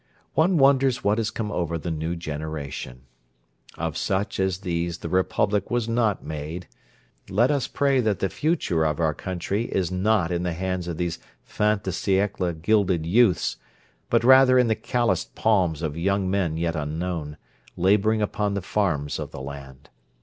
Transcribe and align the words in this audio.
One 0.33 0.57
wonders 0.57 1.03
what 1.03 1.19
has 1.19 1.29
come 1.29 1.51
over 1.51 1.77
the 1.77 1.91
new 1.91 2.15
generation. 2.15 3.03
Of 3.77 3.95
such 3.97 4.39
as 4.39 4.61
these 4.61 4.97
the 4.97 5.09
Republic 5.09 5.69
was 5.69 5.87
not 5.87 6.25
made. 6.25 6.67
Let 7.29 7.51
us 7.51 7.67
pray 7.67 7.99
that 7.99 8.17
the 8.17 8.27
future 8.27 8.83
of 8.83 8.99
our 8.99 9.13
country 9.13 9.65
is 9.65 9.91
not 9.91 10.31
in 10.31 10.41
the 10.41 10.53
hands 10.53 10.87
of 10.87 10.97
these 10.97 11.19
fin 11.43 11.81
de 11.83 11.91
siècle 11.91 12.59
gilded 12.63 13.05
youths, 13.05 13.57
but 14.09 14.23
rather 14.23 14.57
in 14.57 14.65
the 14.69 14.75
calloused 14.75 15.35
palms 15.35 15.83
of 15.83 15.95
young 15.95 16.27
men 16.27 16.57
yet 16.57 16.75
unknown, 16.75 17.37
labouring 17.77 18.23
upon 18.23 18.55
the 18.55 18.63
farms 18.63 19.19
of 19.19 19.29
the 19.29 19.39
land. 19.39 19.91